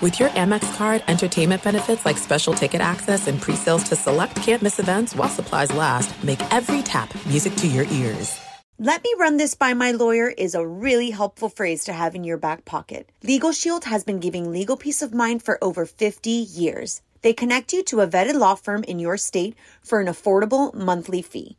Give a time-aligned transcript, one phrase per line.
[0.00, 4.78] With your Amex card, entertainment benefits like special ticket access and pre-sales to select campus
[4.78, 8.40] events while supplies last, make every tap music to your ears.
[8.78, 12.24] Let me run this by my lawyer is a really helpful phrase to have in
[12.24, 13.12] your back pocket.
[13.22, 17.02] Legal Shield has been giving legal peace of mind for over 50 years.
[17.20, 21.20] They connect you to a vetted law firm in your state for an affordable monthly
[21.20, 21.58] fee.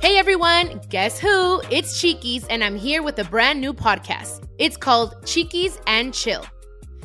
[0.00, 1.60] Hey everyone, guess who?
[1.72, 4.44] It's Chiquis, and I'm here with a brand new podcast.
[4.56, 6.44] It's called Chiquis and Chill.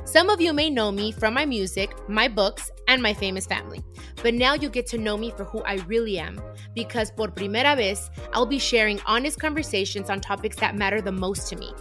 [0.05, 3.83] Some of you may know me from my music, my books, and my famous family.
[4.21, 6.39] But now you get to know me for who I really am
[6.75, 11.49] because por primera vez, I'll be sharing honest conversations on topics that matter the most
[11.49, 11.73] to me.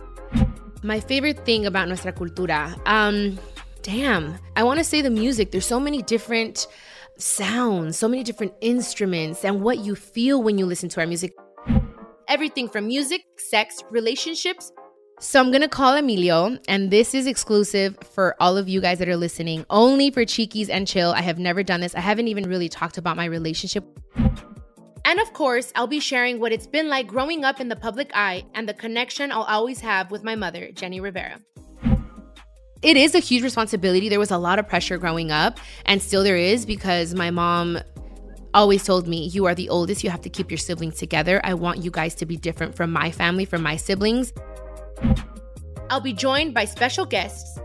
[0.82, 3.38] My favorite thing about nuestra cultura, um,
[3.82, 5.50] damn, I want to say the music.
[5.50, 6.68] There's so many different
[7.18, 11.32] sounds, so many different instruments, and what you feel when you listen to our music.
[12.28, 14.72] Everything from music, sex, relationships.
[15.20, 19.08] So I'm gonna call Emilio, and this is exclusive for all of you guys that
[19.08, 21.12] are listening, only for Chiquis and Chill.
[21.12, 21.94] I have never done this.
[21.94, 23.84] I haven't even really talked about my relationship.
[25.04, 28.10] And of course, I'll be sharing what it's been like growing up in the public
[28.14, 31.38] eye and the connection I'll always have with my mother, Jenni Rivera
[32.82, 34.09] it is a huge responsibility.
[34.09, 37.78] There was a lot of pressure growing up, and still there is because my mom
[38.54, 41.41] always told me, You are the oldest, you have to keep your siblings together.
[41.44, 44.32] I want you guys to be different from my family, from my siblings.
[45.91, 47.60] I'll be joined by special guests.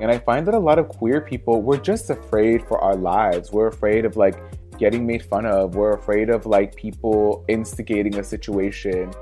[0.00, 3.52] And I find that a lot of queer people, we're just afraid for our lives.
[3.52, 4.36] We're afraid of like
[4.78, 5.74] getting made fun of.
[5.74, 9.12] We're afraid of like people instigating a situation.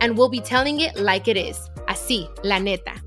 [0.00, 1.70] And we'll be telling it like it is.
[1.88, 3.01] Así, la neta.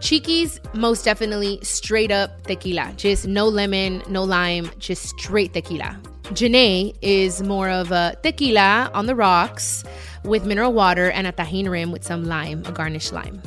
[0.00, 2.92] Chiquis, most definitely straight up tequila.
[2.96, 6.00] Just no lemon, no lime, just straight tequila.
[6.24, 9.84] Janae is more of a tequila on the rocks
[10.24, 13.42] with mineral water and a Tajín rim with some lime, a garnished lime.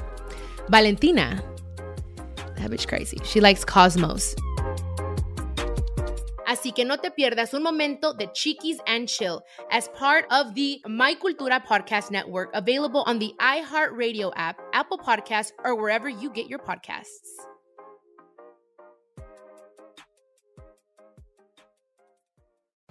[0.70, 1.44] Valentina,
[2.58, 3.20] that bitch crazy.
[3.24, 4.36] She likes Cosmos.
[6.54, 9.42] Así que no te pierdas un momento de Chiquis and Chill
[9.72, 15.52] as part of the My Cultura Podcast Network, available on the iHeartRadio app, Apple Podcasts,
[15.64, 17.53] or wherever you get your podcasts.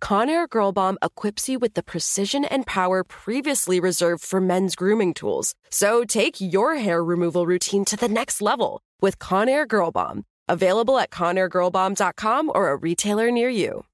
[0.00, 5.14] Conair Girl Bomb equips you with the precision and power previously reserved for men's grooming
[5.14, 5.54] tools.
[5.70, 10.24] So take your hair removal routine to the next level with Conair Girl Bomb.
[10.48, 13.84] Available at ConairGirlBomb.com or a retailer near you.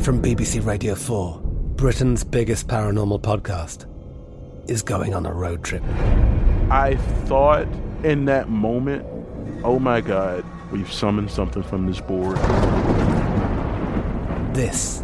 [0.00, 1.40] From BBC Radio 4,
[1.76, 3.86] Britain's biggest paranormal podcast
[4.68, 5.82] is going on a road trip.
[6.70, 7.68] I thought
[8.02, 9.06] in that moment,
[9.62, 12.36] oh my God, we've summoned something from this board.
[14.54, 15.03] This